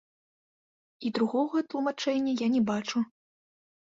[1.09, 2.97] І другога тлумачэння я не бачу.